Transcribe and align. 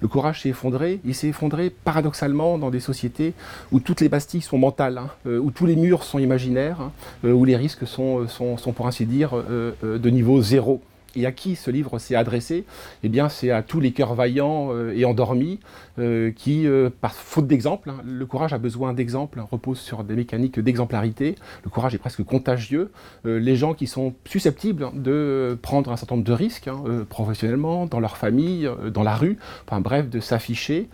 Le 0.00 0.08
courage 0.08 0.42
s'est 0.42 0.50
effondré. 0.50 1.00
Il 1.04 1.14
s'est 1.14 1.28
effondré 1.28 1.70
paradoxalement 1.70 2.58
dans 2.58 2.70
des 2.70 2.80
sociétés 2.80 3.34
où 3.72 3.80
toutes 3.80 4.00
les 4.00 4.08
bastilles 4.08 4.42
sont 4.42 4.58
mentales, 4.58 4.98
hein, 4.98 5.10
euh, 5.26 5.38
où 5.38 5.50
tous 5.50 5.66
les 5.66 5.76
murs 5.76 6.04
sont 6.04 6.18
imaginaires, 6.18 6.80
hein, 6.80 6.92
euh, 7.24 7.32
où 7.32 7.44
les 7.44 7.56
risques 7.56 7.86
sont, 7.86 8.28
sont, 8.28 8.72
pour 8.72 8.86
ainsi 8.86 9.06
dire, 9.06 9.32
de 9.82 10.10
niveau 10.10 10.40
zéro. 10.42 10.82
Et 11.16 11.24
à 11.24 11.32
qui 11.32 11.56
ce 11.56 11.70
livre 11.70 11.98
s'est 11.98 12.14
adressé 12.14 12.64
Eh 13.02 13.08
bien, 13.08 13.28
c'est 13.28 13.50
à 13.50 13.62
tous 13.62 13.80
les 13.80 13.92
cœurs 13.92 14.14
vaillants 14.14 14.68
euh, 14.72 14.92
et 14.94 15.04
endormis 15.06 15.58
euh, 15.98 16.30
qui, 16.32 16.66
euh, 16.66 16.90
par 16.90 17.14
faute 17.14 17.46
d'exemple, 17.46 17.90
hein, 17.90 17.96
le 18.04 18.26
courage 18.26 18.52
a 18.52 18.58
besoin 18.58 18.92
d'exemples, 18.92 19.42
repose 19.50 19.78
sur 19.78 20.04
des 20.04 20.14
mécaniques 20.14 20.60
d'exemplarité. 20.60 21.34
Le 21.64 21.70
courage 21.70 21.94
est 21.94 21.98
presque 21.98 22.22
contagieux. 22.24 22.90
les 23.24 23.56
gens 23.56 23.74
qui 23.74 23.86
sont 23.86 24.14
susceptibles 24.26 24.90
de 24.94 25.58
prendre 25.62 25.90
un 25.90 25.96
certain 25.96 26.16
nombre 26.16 26.26
de 26.26 26.32
risques, 26.32 26.68
hein, 26.68 27.06
professionnellement, 27.08 27.86
dans 27.86 28.00
leur 28.00 28.16
famille, 28.16 28.68
dans 28.92 29.02
la 29.02 29.14
rue, 29.14 29.38
enfin 29.66 29.80
bref, 29.80 30.08
de 30.08 30.20
s'afficher, 30.20 30.88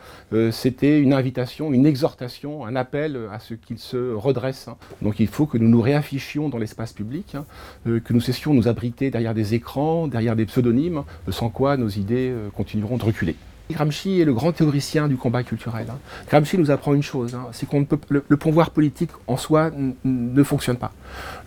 c'était 0.51 1.01
une 1.01 1.13
invitation, 1.13 1.73
une 1.73 1.87
exhortation, 1.87 2.65
un 2.65 2.77
appel 2.77 3.19
à 3.33 3.39
ce 3.39 3.55
qu'ils 3.55 3.79
se 3.79 4.15
redressent. 4.15 4.69
Hein. 4.69 4.77
Donc 5.03 5.21
il 5.21 5.29
faut 5.29 5.47
que 5.47 5.59
nous 5.59 5.69
nous 5.69 5.81
réaffichions 5.81 6.49
dans 6.49 6.59
l'espace 6.59 6.93
public, 6.93 7.37
que 7.85 8.13
nous 8.13 8.21
cessions 8.21 8.55
nous 8.55 8.69
abriter 8.69 9.11
derrière 9.11 9.35
des 9.35 9.55
écrans, 9.55 10.04
derrière 10.09 10.37
des 10.37 10.47
pseudonymes, 10.47 11.03
sans 11.29 11.49
quoi 11.49 11.77
nos 11.77 11.89
idées 11.89 12.31
euh, 12.31 12.49
continueront 12.51 12.97
de 12.97 13.05
reculer. 13.05 13.37
Gramsci 13.71 14.21
est 14.21 14.27
le 14.27 14.35
grand 14.35 14.53
théoricien 14.53 15.09
du 15.09 15.17
combat 15.17 15.43
culturel. 15.43 15.87
Hein. 15.89 15.99
Gramsci 16.29 16.59
nous 16.59 16.71
apprend 16.71 16.93
une 16.93 17.03
chose, 17.03 17.35
hein, 17.35 17.47
c'est 17.53 17.67
qu'on 17.67 17.87
le, 18.11 18.37
pouvoir 18.37 18.71
politique 18.71 19.09
en 19.27 19.39
soi 19.39 19.71
ne 20.05 20.43
fonctionne 20.43 20.77
pas. 20.77 20.93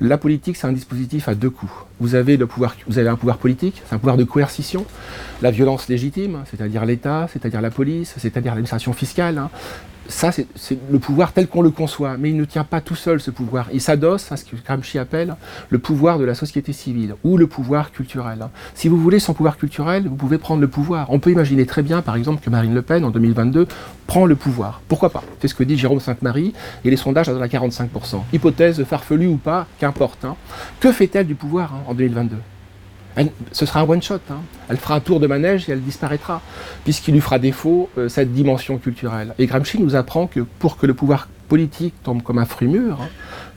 La 0.02 0.18
politique, 0.18 0.58
c'est 0.58 0.66
un 0.66 0.72
dispositif 0.72 1.28
à 1.28 1.36
deux 1.36 1.52
coups. 1.52 1.72
Vous 2.00 2.16
avez, 2.16 2.38
vous 2.88 2.98
avez 2.98 3.10
un 3.10 3.16
pouvoir 3.16 3.38
politique, 3.38 3.84
c'est 3.86 3.94
un 3.94 4.00
pouvoir 4.00 4.18
de 4.18 4.24
coercition, 4.24 4.86
la 5.44 5.52
violence 5.52 5.90
légitime, 5.90 6.44
c'est-à-dire 6.50 6.86
l'État, 6.86 7.28
c'est-à-dire 7.32 7.62
la 7.62 7.70
police, 7.70 8.16
c'est-à-dire 8.18 8.54
l'administration 8.54 8.94
fiscale. 8.94 9.50
Hein 10.08 10.32
ça, 10.32 10.32
c'est 10.32 10.80
le 10.90 11.00
pouvoir 11.00 11.34
tel 11.34 11.48
qu'on 11.48 11.62
le 11.62 11.70
conçoit, 11.70 12.18
mais 12.18 12.30
il 12.30 12.38
ne 12.38 12.46
tient 12.46 12.64
pas 12.64 12.82
tout 12.82 12.96
seul 12.96 13.20
ce 13.20 13.32
pouvoir. 13.32 13.68
Il 13.74 13.82
s'adosse 13.82 14.32
à 14.32 14.38
ce 14.38 14.46
que 14.46 14.56
Gramsci 14.56 14.98
appelle 14.98 15.36
le 15.70 15.80
pouvoir 15.80 16.20
de 16.20 16.26
la 16.26 16.36
société 16.36 16.74
civile 16.74 17.16
ou 17.24 17.38
le 17.38 17.48
pouvoir 17.48 17.92
culturel. 17.92 18.48
Si 18.74 18.88
vous 18.88 18.98
voulez, 18.98 19.20
sans 19.20 19.34
pouvoir 19.34 19.58
culturel, 19.58 20.08
vous 20.08 20.16
pouvez 20.16 20.38
prendre 20.38 20.62
le 20.62 20.68
pouvoir. 20.68 21.08
On 21.12 21.20
peut 21.20 21.32
imaginer 21.32 21.66
très 21.66 21.84
bien, 21.84 22.02
par 22.02 22.16
exemple, 22.16 22.44
que 22.44 22.50
Marine 22.50 22.74
Le 22.74 22.82
Pen, 22.82 23.04
en 23.04 23.12
2022, 23.12 23.68
prend 24.08 24.26
le 24.26 24.36
pouvoir. 24.36 24.82
Pourquoi 24.88 25.10
pas? 25.10 25.24
C'est 25.42 25.48
ce 25.48 25.56
que 25.56 25.64
dit 25.64 25.78
Jérôme 25.78 26.00
Sainte-Marie, 26.00 26.54
et 26.86 26.90
les 26.90 26.98
sondages 26.98 27.30
à 27.30 27.48
45%. 27.48 28.22
Hypothèse 28.34 28.84
farfelue 28.84 29.28
ou 29.28 29.38
pas, 29.38 29.68
qu'importe. 29.80 30.26
Hein. 30.26 30.36
Que 30.80 30.92
fait-elle 30.92 31.28
du 31.28 31.36
pouvoir 31.36 31.74
hein, 31.74 31.84
en 31.88 31.94
2022 31.94 32.38
ce 33.52 33.66
sera 33.66 33.82
un 33.82 33.90
one-shot. 33.90 34.20
Hein. 34.30 34.42
Elle 34.70 34.78
fera 34.78 34.96
un 34.96 35.00
tour 35.00 35.20
de 35.20 35.28
manège 35.28 35.70
et 35.70 35.72
elle 35.72 35.82
disparaîtra, 35.82 36.42
puisqu'il 36.84 37.14
lui 37.14 37.22
fera 37.22 37.40
défaut 37.40 37.90
euh, 37.98 38.10
cette 38.10 38.34
dimension 38.34 38.78
culturelle. 38.78 39.34
Et 39.40 39.46
Gramsci 39.46 39.80
nous 39.80 39.96
apprend 39.96 40.28
que 40.28 40.42
pour 40.60 40.78
que 40.78 40.86
le 40.86 40.94
pouvoir 40.94 41.28
politique 41.48 41.94
tombe 42.04 42.22
comme 42.22 42.38
un 42.38 42.46
fruit 42.46 42.68
mûr 42.68 43.02
hein, 43.02 43.08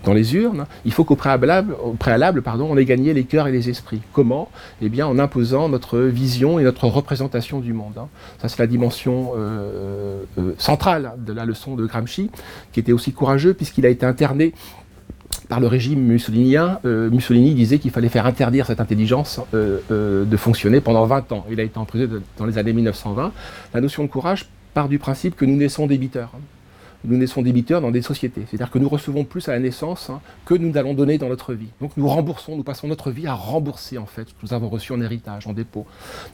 dans 0.05 0.15
les 0.15 0.35
urnes, 0.35 0.67
il 0.85 0.93
faut 0.93 1.05
qu'au 1.05 1.17
préalable, 1.17 2.43
pardon, 2.43 2.69
on 2.71 2.77
ait 2.77 2.85
gagné 2.85 3.13
les 3.13 3.25
cœurs 3.25 3.49
et 3.49 3.53
les 3.53 3.69
esprits. 3.69 4.01
Comment? 4.13 4.49
Eh 4.81 4.89
bien, 4.89 5.07
en 5.07 5.19
imposant 5.19 5.69
notre 5.69 5.99
vision 5.99 6.59
et 6.59 6.63
notre 6.63 6.87
représentation 6.87 7.61
du 7.61 7.73
monde. 7.73 7.99
Hein. 7.99 8.09
Ça, 8.41 8.49
c'est 8.49 8.59
la 8.59 8.67
dimension 8.67 9.33
euh, 9.37 10.23
euh, 10.39 10.55
centrale 10.57 11.13
de 11.19 11.33
la 11.33 11.45
leçon 11.45 11.75
de 11.75 11.85
Gramsci, 11.85 12.31
qui 12.73 12.81
était 12.81 12.93
aussi 12.93 13.13
courageux, 13.13 13.53
puisqu'il 13.53 13.85
a 13.85 13.91
été 13.91 14.07
interné 14.07 14.55
par 15.51 15.59
le 15.59 15.67
régime 15.67 16.01
mussolinien, 16.01 16.79
euh, 16.85 17.11
Mussolini 17.11 17.55
disait 17.55 17.81
qu'il 17.81 17.91
fallait 17.91 18.09
faire 18.09 18.25
interdire 18.25 18.67
cette 18.67 18.81
intelligence 18.81 19.41
euh, 19.53 19.81
euh, 19.91 20.25
de 20.25 20.37
fonctionner 20.37 20.81
pendant 20.81 21.05
20 21.07 21.33
ans. 21.33 21.45
Il 21.51 21.59
a 21.59 21.65
été 21.65 21.77
emprisonné 21.77 22.21
dans 22.39 22.47
les 22.47 22.57
années 22.57 22.73
1920. 22.73 23.33
La 23.75 23.81
notion 23.81 24.05
de 24.05 24.09
courage 24.09 24.47
part 24.75 24.89
du 24.89 25.01
principe 25.01 25.35
que 25.35 25.45
nous 25.45 25.57
naissons 25.57 25.89
débiteurs 25.89 26.31
nous 27.05 27.17
naissons 27.17 27.43
débiteurs 27.43 27.81
dans 27.81 27.91
des 27.91 28.03
sociétés. 28.03 28.43
C'est-à-dire 28.49 28.71
que 28.71 28.79
nous 28.79 28.89
recevons 28.89 29.25
plus 29.25 29.49
à 29.49 29.53
la 29.53 29.59
naissance 29.59 30.11
hein, 30.11 30.21
que 30.45 30.55
nous 30.55 30.77
allons 30.77 30.95
donner 30.95 31.19
dans 31.19 31.29
notre 31.29 31.55
vie. 31.55 31.69
Donc 31.81 31.93
nous 31.97 32.09
remboursons, 32.09 32.57
nous 32.57 32.63
passons 32.63 32.89
notre 32.89 33.11
vie 33.11 33.27
à 33.27 33.35
rembourser 33.35 33.99
en 33.99 34.07
fait 34.07 34.29
ce 34.29 34.35
que 34.35 34.39
nous 34.43 34.55
avons 34.55 34.69
reçu 34.69 34.93
en 34.93 35.01
héritage, 35.01 35.47
en 35.47 35.53
dépôt. 35.53 35.87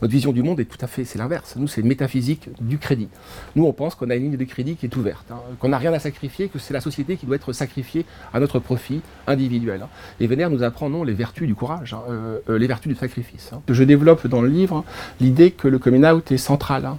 Notre 0.03 0.13
vision 0.13 0.33
du 0.33 0.43
monde 0.43 0.61
est 0.61 0.65
tout 0.65 0.79
à 0.81 0.87
fait, 0.87 1.05
c'est 1.05 1.19
l'inverse. 1.19 1.55
Nous, 1.57 1.69
c'est 1.69 1.81
une 1.81 1.89
métaphysique 1.89 2.49
du 2.61 2.79
crédit. 2.79 3.09
Nous, 3.55 3.65
on 3.65 3.73
pense 3.73 3.95
qu'on 3.95 4.11
a 4.11 4.15
une 4.15 4.25
ligne 4.25 4.37
de 4.37 4.45
crédit 4.45 4.77
qui 4.77 4.87
est 4.87 4.97
ouverte, 4.97 5.31
hein, 5.31 5.39
qu'on 5.59 5.69
n'a 5.69 5.79
rien 5.79 5.93
à 5.93 5.99
sacrifier, 5.99 6.49
que 6.49 6.59
c'est 6.59 6.75
la 6.75 6.81
société 6.81 7.17
qui 7.17 7.27
doit 7.27 7.37
être 7.37 7.53
sacrifiée 7.53 8.05
à 8.33 8.41
notre 8.41 8.59
profit 8.59 9.01
individuel. 9.27 9.83
Hein. 9.83 9.89
Et 10.21 10.27
Vénère 10.27 10.51
nous 10.51 10.63
apprend 10.63 10.89
non 10.89 11.05
les 11.05 11.15
vertus 11.15 11.47
du 11.47 11.55
courage, 11.55 11.95
euh, 12.09 12.39
euh, 12.49 12.59
les 12.59 12.67
vertus 12.67 12.93
du 12.93 12.99
sacrifice. 12.99 13.51
Je 13.69 13.85
développe 13.85 14.27
dans 14.27 14.43
le 14.43 14.49
livre 14.49 14.85
l'idée 15.21 15.51
que 15.51 15.69
le 15.69 15.79
coming 15.79 16.05
out 16.05 16.31
est 16.33 16.37
central, 16.37 16.91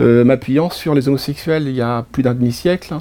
euh, 0.00 0.24
m'appuyant 0.24 0.70
sur 0.70 0.94
les 0.94 1.08
homosexuels 1.08 1.68
il 1.68 1.74
y 1.74 1.80
a 1.80 2.04
plus 2.10 2.22
d'un 2.22 2.34
demi-siècle. 2.34 2.94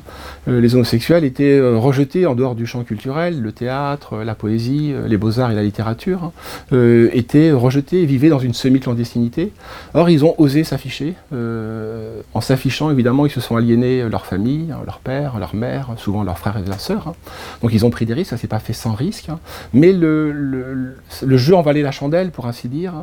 Euh, 0.48 0.62
les 0.62 0.76
homosexuels 0.76 1.24
étaient 1.24 1.58
euh, 1.58 1.78
rejetés 1.78 2.26
en 2.26 2.36
dehors 2.36 2.56
du 2.56 2.66
champ 2.66 2.84
culturel, 2.84 3.42
le 3.42 3.52
théâtre, 3.52 4.14
euh, 4.14 4.24
la 4.24 4.36
poésie, 4.36 4.94
les 5.08 5.18
beaux-arts 5.18 5.52
et 5.52 5.56
la 5.56 5.64
littérature, 5.64 6.32
hein, 6.72 7.08
étaient 7.14 7.52
rejetés 7.52 8.04
et 8.04 8.06
vivaient 8.06 8.30
dans 8.30 8.40
une 8.40 8.54
semi-clandestinité. 8.54 9.52
Or, 9.94 10.10
ils 10.10 10.24
ont 10.26 10.36
osé 10.38 10.64
s'afficher. 10.64 11.16
en 11.32 12.42
s'affichant, 12.42 12.92
évidemment, 12.92 13.26
ils 13.26 13.32
se 13.32 13.42
sont 13.42 13.56
aliénés 13.56 14.08
leur 14.10 14.26
famille, 14.26 14.72
hein, 14.72 14.80
leur 14.86 15.00
père, 15.00 15.40
leur 15.40 15.56
mère, 15.56 15.90
souvent 15.98 16.24
leurs 16.24 16.38
frères 16.38 16.58
et 16.58 16.68
leurs 16.68 16.80
sœurs. 16.80 17.08
Hein. 17.08 17.14
Donc, 17.62 17.74
ils 17.74 17.86
ont 17.86 17.90
pris 17.90 18.06
des 18.06 18.14
risques, 18.14 18.30
ça 18.30 18.38
s'est 18.38 18.48
pas 18.48 18.60
fait 18.60 18.74
sans 18.74 18.94
risque. 18.94 19.30
Mais 19.74 19.92
le, 19.92 20.32
le, 20.32 21.38
jeu 21.38 21.56
en 21.56 21.62
valait 21.62 21.82
la 21.82 21.92
chandelle, 21.92 22.32
pour 22.32 22.48
ainsi 22.48 22.68
dire. 22.68 22.94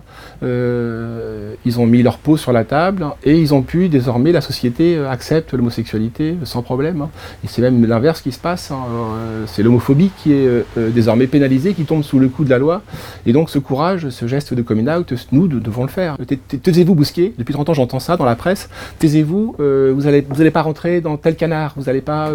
ils 0.43 1.81
ont 1.81 1.87
mis 1.87 2.03
leur 2.03 2.19
peau 2.19 2.37
sur 2.37 2.53
la 2.53 2.65
table 2.65 3.07
et 3.23 3.39
ils 3.39 3.55
ont 3.55 3.63
pu, 3.63 3.89
désormais, 3.89 4.33
la 4.33 4.41
société 4.41 4.99
accepte 4.99 5.53
l'homosexualité 5.53 6.37
sans 6.45 6.63
problème. 6.63 6.94
Hein. 7.03 7.11
Et 7.45 7.49
c'est 7.49 7.63
même 7.63 7.85
l'inverse 7.87 8.21
qui 8.21 8.33
se 8.33 8.39
passe. 8.39 8.71
Hein. 8.71 8.79
Euh, 8.91 9.45
c'est 9.47 9.63
l'homophobie 9.63 10.11
qui 10.17 10.33
est 10.33 10.47
euh, 10.47 10.63
euh, 10.79 10.91
désormais 10.91 11.27
pénalisée, 11.27 11.75
qui 11.75 11.85
tombe 11.85 12.03
sous 12.03 12.19
le 12.19 12.29
coup 12.29 12.45
de 12.45 12.51
la 12.51 12.59
loi. 12.59 12.83
Et 13.27 13.33
donc 13.33 13.51
ce 13.51 13.59
courage, 13.59 14.09
ce 14.11 14.27
geste 14.27 14.55
de 14.55 14.63
coming 14.63 14.89
out, 14.89 15.13
nous 15.33 15.49
devons 15.49 15.83
le 15.83 15.89
faire. 15.89 16.17
Taisez-vous, 16.63 16.95
Bousquet. 16.95 17.33
Depuis 17.39 17.55
30 17.55 17.71
ans, 17.71 17.75
j'entends 17.75 18.01
ça 18.01 18.17
dans 18.17 18.25
la 18.25 18.37
presse. 18.37 18.69
Taisez-vous. 18.99 19.57
vous 19.59 20.03
n'allez 20.03 20.51
pas 20.51 20.63
rentrer 20.63 21.01
dans 21.01 21.17
tel 21.17 21.37
canard. 21.37 21.75
Vous 21.77 21.85
n'allez 21.85 22.01
pas. 22.01 22.31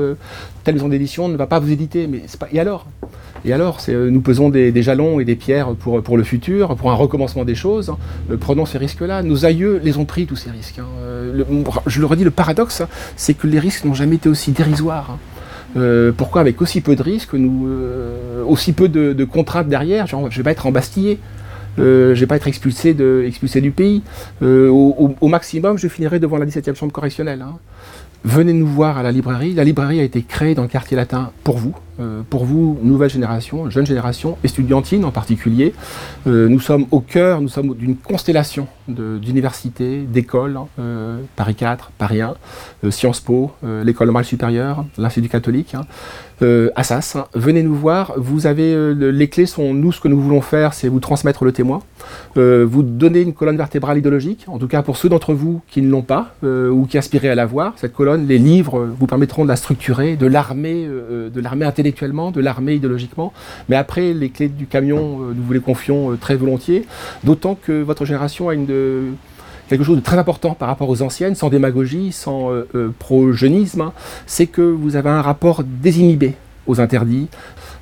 telle 0.64 0.76
maison 0.76 0.90
d'édition 0.90 1.28
ne 1.30 1.38
va 1.38 1.48
pas 1.48 1.60
vous 1.60 1.72
éditer. 1.72 2.08
Mais 2.08 2.24
et 2.52 2.60
alors? 2.60 2.86
Et 3.46 3.54
alors, 3.54 3.80
nous 3.88 4.20
pesons 4.20 4.50
des, 4.50 4.82
jalons 4.82 5.20
et 5.20 5.26
des 5.26 5.36
pierres 5.36 5.74
pour, 5.76 6.18
le 6.18 6.24
futur, 6.24 6.76
pour 6.76 6.92
un 6.92 6.96
recommencement 6.96 7.46
des 7.46 7.56
choses. 7.56 7.94
prenons 8.40 8.66
ces 8.66 8.78
risques-là. 8.78 9.24
Nos 9.24 9.46
aïeux 9.46 9.80
les 9.84 9.98
ont 9.98 10.06
pris, 10.06 10.26
tous 10.26 10.36
ces 10.36 10.52
risques. 10.52 10.80
Hein. 10.80 10.88
Je 11.88 12.00
le 12.00 12.06
redis, 12.06 12.24
le 12.24 12.32
paradoxe, 12.32 12.84
c'est 13.16 13.34
que 13.34 13.48
les 13.48 13.60
risques 13.60 13.86
n'ont 13.86 13.94
jamais 13.94 14.16
été 14.16 14.30
aussi 14.30 14.52
dérisoire. 14.52 15.12
Hein. 15.12 15.18
Euh, 15.78 16.12
pourquoi 16.16 16.42
avec 16.42 16.62
aussi 16.62 16.82
peu 16.82 16.96
de 16.96 17.04
risques, 17.04 17.36
euh, 17.36 18.44
aussi 18.44 18.74
peu 18.74 18.90
de, 18.90 19.24
contraintes 19.26 19.68
derrière, 19.68 20.08
je 20.08 20.16
ne 20.16 20.30
vais 20.30 20.44
pas 20.44 20.52
être 20.52 20.66
embastillé, 20.66 21.20
euh, 21.78 22.16
je 22.16 22.20
ne 22.20 22.20
vais 22.22 22.28
pas 22.28 22.36
être 22.38 22.48
expulsé 22.48 22.94
du 22.94 23.72
pays. 23.72 24.02
Au, 24.42 25.28
maximum, 25.28 25.78
je 25.78 25.88
finirai 25.88 26.20
devant 26.20 26.38
la 26.38 26.46
17e 26.46 26.76
chambre 26.76 26.92
correctionnelle. 26.92 27.42
Hein. 27.42 27.58
Venez 28.26 28.54
nous 28.54 28.68
voir 28.68 28.98
à 28.98 29.04
la 29.04 29.12
librairie. 29.12 29.54
La 29.54 29.64
librairie 29.64 30.00
a 30.00 30.04
été 30.04 30.22
créée 30.24 30.56
dans 30.56 30.64
le 30.64 30.68
quartier 30.68 30.98
latin 30.98 31.32
pour 31.44 31.58
vous. 31.58 31.74
Euh, 32.00 32.22
pour 32.30 32.46
vous, 32.46 32.80
nouvelle 32.82 33.10
génération, 33.10 33.70
jeune 33.70 33.86
génération, 33.86 34.38
estudiantine 34.44 35.04
en 35.04 35.12
particulier. 35.12 35.74
Euh, 36.28 36.48
nous 36.48 36.60
sommes 36.60 36.86
au 36.92 37.02
cœur, 37.02 37.42
nous 37.42 37.50
sommes 37.50 37.76
d'une 37.76 37.98
constellation 37.98 38.68
d'universités, 38.88 40.00
d'écoles, 40.00 40.58
hein, 40.58 40.68
euh, 40.80 41.20
Paris 41.36 41.56
4, 41.56 41.92
Paris 41.98 42.22
1, 42.22 42.36
Sciences 42.90 43.20
Po, 43.20 43.52
l'école 43.84 44.08
normale 44.08 44.26
supérieure, 44.26 44.86
l'Institut 44.98 45.30
catholique, 45.30 45.76
hein, 45.76 45.86
Assas. 46.76 47.16
Hein. 47.16 47.26
Venez 47.36 47.62
nous 47.62 47.76
voir, 47.76 48.14
vous 48.18 48.48
avez 48.48 48.96
les 48.96 49.28
clés 49.28 49.46
sont, 49.46 49.74
nous, 49.74 49.92
ce 49.92 50.00
que 50.00 50.08
nous 50.08 50.20
voulons 50.20 50.42
faire, 50.42 50.74
c'est 50.74 50.88
vous 50.88 51.00
transmettre 51.00 51.44
le 51.44 51.52
témoin, 51.52 51.82
vous 52.36 52.82
donner 52.82 53.22
une 53.22 53.34
colonne 53.34 53.58
vertébrale 53.58 53.98
idéologique, 53.98 54.46
en 54.48 54.58
tout 54.58 54.68
cas 54.68 54.82
pour 54.82 54.98
ceux 54.98 55.10
d'entre 55.10 55.34
vous 55.34 55.62
qui 55.68 55.82
ne 55.82 55.90
l'ont 55.90 56.02
pas 56.02 56.34
ou 56.42 56.88
qui 56.90 56.98
aspiraient 56.98 57.30
à 57.30 57.36
l'avoir. 57.36 57.74
Cette 57.76 57.94
colonne, 57.94 58.26
les 58.28 58.40
livres 58.40 58.88
vous 58.98 59.06
permettront 59.06 59.44
de 59.44 59.50
la 59.50 59.56
structurer, 59.56 60.16
de 60.16 60.26
l'armer, 60.26 60.88
de 60.88 61.42
l'armer 61.42 61.66
de 61.92 62.42
l'armée 62.42 62.76
idéologiquement, 62.76 63.34
mais 63.68 63.76
après, 63.76 64.14
les 64.14 64.30
clés 64.30 64.50
du 64.50 64.68
camion, 64.68 65.22
euh, 65.22 65.34
nous 65.36 65.44
vous 65.44 65.54
les 65.54 65.60
confions 65.60 66.12
euh, 66.12 66.16
très 66.16 66.36
volontiers, 66.36 66.86
d'autant 67.24 67.56
que 67.56 67.82
votre 67.82 68.06
génération 68.06 68.50
a 68.50 68.54
une 68.54 69.16
quelque 69.70 69.84
chose 69.84 69.98
de 69.98 70.02
très 70.02 70.18
important 70.18 70.56
par 70.56 70.68
rapport 70.68 70.90
aux 70.90 71.04
anciennes, 71.04 71.36
sans 71.36 71.50
démagogie, 71.50 72.12
sans 72.12 72.52
euh, 72.52 72.92
pro-jeunisme, 72.98 73.82
hein, 73.82 73.94
c'est 74.26 74.48
que 74.48 74.64
vous 74.64 74.96
avez 74.96 75.10
un 75.10 75.22
rapport 75.22 75.64
désinhibé 75.64 76.34
aux 76.66 76.82
interdits, 76.82 77.28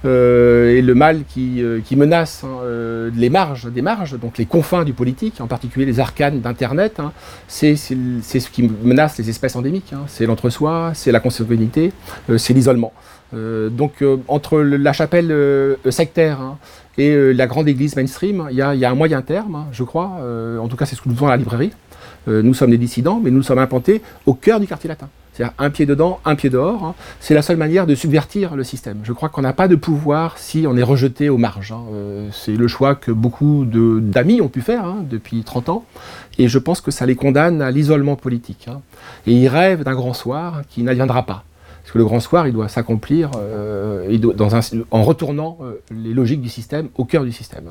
et 0.04 0.82
le 0.82 0.94
mal 0.94 1.24
qui, 1.28 1.62
menace 1.98 2.46
hein, 2.46 3.10
les 3.14 3.30
marges 3.30 3.70
des 3.70 3.82
marges, 3.82 4.18
donc 4.18 4.38
les 4.38 4.46
confins 4.46 4.86
du 4.86 4.94
politique, 4.94 5.42
en 5.42 5.48
particulier 5.48 5.86
les 5.86 6.00
arcanes 6.00 6.40
d'Internet, 6.40 7.00
hein, 7.00 7.12
c'est 7.50 7.76
ce 7.76 8.50
qui 8.50 8.64
menace 8.64 9.18
les 9.18 9.30
espèces 9.30 9.58
endémiques. 9.58 9.94
c'est 10.08 10.26
l'entre-soi, 10.26 10.92
c'est 10.94 11.12
la 11.12 11.20
consanguinité, 11.20 11.92
c'est 12.38 12.54
l'isolement. 12.54 12.94
Euh, 13.34 13.70
donc 13.70 14.02
euh, 14.02 14.18
entre 14.28 14.60
la 14.60 14.94
chapelle 14.94 15.32
euh, 15.32 15.76
sectaire 15.90 16.40
hein, 16.40 16.58
et 16.98 17.34
la 17.34 17.46
grande 17.46 17.68
église 17.68 17.96
mainstream, 17.96 18.48
il 18.50 18.56
y, 18.56 18.62
a 18.62 18.72
un 18.72 18.96
moyen 18.96 19.22
terme, 19.22 19.56
hein, 19.56 19.66
je 19.72 19.84
crois. 19.84 20.20
en 20.60 20.68
tout 20.68 20.76
cas, 20.76 20.88
c'est 20.88 20.96
ce 20.96 21.02
que 21.02 21.10
nous 21.10 21.14
faisons 21.14 21.28
à 21.28 21.30
la 21.30 21.38
librairie. 21.38 21.72
nous 22.26 22.56
sommes 22.56 22.72
des 22.72 22.80
dissidents, 22.80 23.22
mais 23.24 23.30
nous 23.30 23.44
sommes 23.44 23.60
implantés 23.60 24.02
au 24.26 24.34
cœur 24.34 24.60
du 24.60 24.66
quartier 24.66 24.88
latin. 24.88 25.08
C'est-à-dire 25.32 25.54
un 25.60 25.70
pied 25.70 25.86
dedans, 25.86 26.20
un 26.26 26.34
pied 26.34 26.50
dehors. 26.50 26.84
Hein. 26.84 26.96
C'est 27.20 27.36
la 27.36 27.44
seule 27.44 27.58
manière 27.58 27.86
de 27.86 27.94
subvertir 27.94 28.56
le 28.56 28.64
système. 28.64 28.98
Je 29.04 29.14
crois 29.14 29.30
qu'on 29.30 29.44
n'a 29.44 29.54
pas 29.54 29.68
de 29.68 29.76
pouvoir 29.76 30.40
si 30.40 30.66
on 30.68 30.76
est 30.76 30.82
rejeté 30.82 31.30
aux 31.30 31.38
marges. 31.38 31.76
C'est 32.32 32.56
le 32.56 32.68
choix 32.68 32.96
que 32.96 33.12
beaucoup 33.12 33.64
d'amis 33.66 34.42
ont 34.42 34.50
pu 34.50 34.62
faire 34.62 34.96
depuis 35.08 35.44
30 35.44 35.70
ans. 35.70 35.86
Et 36.40 36.48
je 36.48 36.58
pense 36.58 36.82
que 36.82 36.90
ça 36.90 37.06
les 37.06 37.16
condamne 37.16 37.62
à 37.62 37.70
l'isolement 37.70 38.16
politique. 38.16 38.68
Et 39.28 39.34
ils 39.34 39.48
rêvent 39.48 39.84
d'un 39.84 39.94
grand 39.94 40.14
soir 40.14 40.64
qui 40.68 40.82
n'adviendra 40.82 41.22
pas. 41.28 41.44
Parce 41.88 41.94
que 41.94 42.00
le 42.00 42.04
grand 42.04 42.20
soir, 42.20 42.50
il 42.50 42.54
doit 42.54 42.68
s'accomplir 42.68 43.32
euh, 43.38 44.18
en 44.92 45.04
retournant 45.04 45.58
euh, 45.62 45.82
les 45.90 46.14
logiques 46.14 46.42
du 46.42 46.50
système 46.50 46.90
au 46.96 47.06
cœur 47.06 47.24
du 47.24 47.32
système. 47.32 47.64